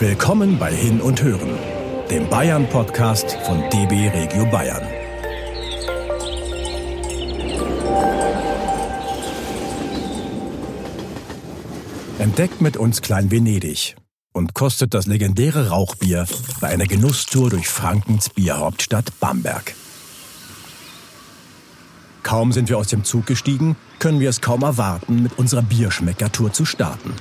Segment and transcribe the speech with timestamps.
[0.00, 1.58] Willkommen bei Hin und Hören,
[2.08, 4.86] dem Bayern-Podcast von DB Regio Bayern.
[12.20, 13.96] Entdeckt mit uns Klein Venedig
[14.32, 16.26] und kostet das legendäre Rauchbier
[16.60, 19.74] bei einer Genusstour durch Frankens Bierhauptstadt Bamberg.
[22.22, 26.52] Kaum sind wir aus dem Zug gestiegen, können wir es kaum erwarten, mit unserer Bierschmeckertour
[26.52, 27.14] zu starten.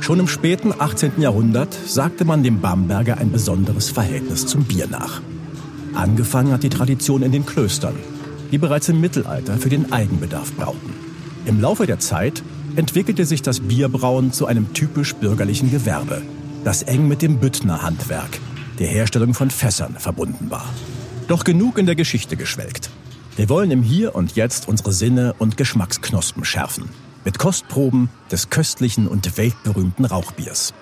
[0.00, 1.20] Schon im späten 18.
[1.20, 5.22] Jahrhundert sagte man dem Bamberger ein besonderes Verhältnis zum Bier nach.
[5.94, 7.94] Angefangen hat die Tradition in den Klöstern,
[8.50, 10.92] die bereits im Mittelalter für den Eigenbedarf brauten.
[11.46, 12.42] Im Laufe der Zeit
[12.76, 16.22] entwickelte sich das Bierbrauen zu einem typisch bürgerlichen Gewerbe,
[16.64, 18.40] das eng mit dem Büttner-Handwerk,
[18.78, 20.68] der Herstellung von Fässern, verbunden war.
[21.28, 22.90] Doch genug in der Geschichte geschwelgt.
[23.36, 26.88] Wir wollen im Hier und Jetzt unsere Sinne und Geschmacksknospen schärfen.
[27.24, 30.74] Mit Kostproben des köstlichen und weltberühmten Rauchbiers.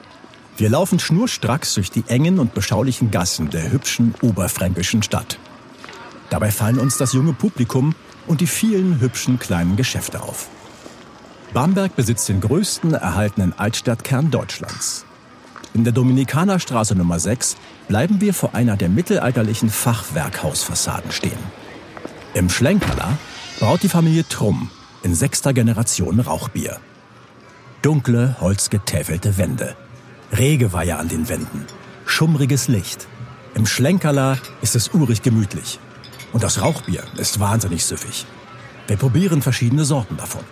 [0.56, 5.38] Wir laufen schnurstracks durch die engen und beschaulichen Gassen der hübschen oberfränkischen Stadt.
[6.30, 7.94] Dabei fallen uns das junge Publikum
[8.26, 10.48] und die vielen hübschen kleinen Geschäfte auf.
[11.54, 15.04] Bamberg besitzt den größten erhaltenen Altstadtkern Deutschlands.
[15.74, 21.38] In der Dominikanerstraße Nummer 6 bleiben wir vor einer der mittelalterlichen Fachwerkhausfassaden stehen.
[22.34, 23.16] Im Schlenkerler
[23.58, 24.70] braut die Familie Trumm
[25.02, 26.78] in sechster Generation Rauchbier.
[27.82, 29.76] Dunkle, holzgetäfelte Wände.
[30.32, 31.66] Regeweiher an den Wänden.
[32.06, 33.08] Schummriges Licht.
[33.54, 35.78] Im Schlenkerler ist es urig gemütlich.
[36.32, 38.24] Und das Rauchbier ist wahnsinnig süffig.
[38.86, 40.44] Wir probieren verschiedene Sorten davon.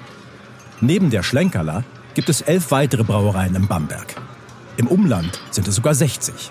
[0.80, 1.84] Neben der Schlenkerler
[2.14, 4.14] gibt es elf weitere Brauereien im Bamberg.
[4.76, 6.50] Im Umland sind es sogar 60,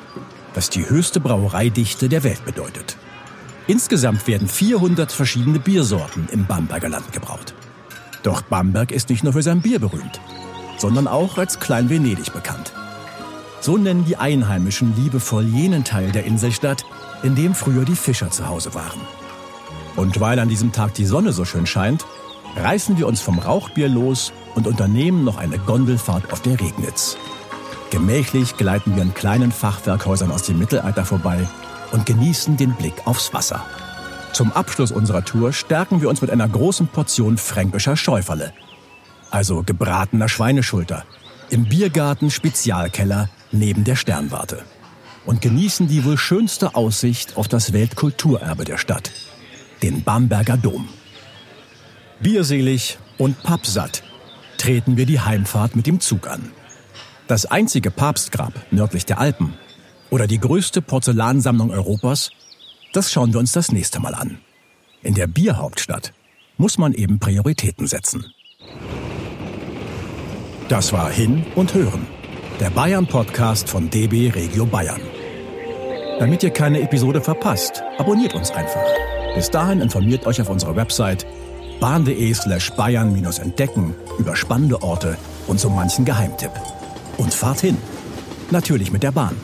[0.54, 2.98] was die höchste Brauereidichte der Welt bedeutet.
[3.68, 7.49] Insgesamt werden 400 verschiedene Biersorten im Bamberger Land gebraut.
[8.24, 10.20] Doch Bamberg ist nicht nur für sein Bier berühmt,
[10.78, 12.74] sondern auch als Klein Venedig bekannt.
[13.62, 16.86] So nennen die Einheimischen liebevoll jenen Teil der Inselstadt,
[17.24, 19.02] in dem früher die Fischer zu Hause waren.
[19.96, 22.06] Und weil an diesem Tag die Sonne so schön scheint,
[22.56, 27.18] reißen wir uns vom Rauchbier los und unternehmen noch eine Gondelfahrt auf der Regnitz.
[27.92, 31.48] Gemächlich gleiten wir an kleinen Fachwerkhäusern aus dem Mittelalter vorbei
[31.92, 33.66] und genießen den Blick aufs Wasser.
[34.40, 38.54] Zum Abschluss unserer Tour stärken wir uns mit einer großen Portion fränkischer Schäuferle,
[39.32, 41.04] also gebratener Schweineschulter,
[41.50, 44.64] im Biergarten Spezialkeller neben der Sternwarte
[45.26, 49.12] und genießen die wohl schönste Aussicht auf das Weltkulturerbe der Stadt,
[49.84, 50.88] den Bamberger Dom.
[52.22, 54.04] Bierselig und pappsatt
[54.58, 56.54] treten wir die Heimfahrt mit dem Zug an.
[57.28, 59.56] Das einzige Papstgrab nördlich der Alpen
[60.10, 62.32] oder die größte Porzellansammlung Europas,
[62.94, 64.40] das schauen wir uns das nächste Mal an.
[65.02, 66.14] In der Bierhauptstadt
[66.58, 68.26] muss man eben Prioritäten setzen.
[70.68, 72.06] Das war Hin und Hören,
[72.60, 75.02] der Bayern-Podcast von DB Regio Bayern.
[76.20, 78.86] Damit ihr keine Episode verpasst, abonniert uns einfach.
[79.36, 81.26] Bis dahin informiert euch auf unserer Website
[81.80, 85.18] bahn.de slash bayern-entdecken über spannende Orte
[85.48, 86.52] und so manchen Geheimtipp.
[87.18, 87.78] Und fahrt hin.
[88.52, 89.36] Natürlich mit der Bahn.